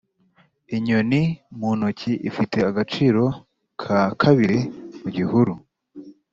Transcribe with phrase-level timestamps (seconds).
[0.75, 1.21] inyoni
[1.59, 3.23] mu ntoki ifite agaciro
[3.81, 4.59] ka kabiri
[4.99, 5.53] mu gihuru.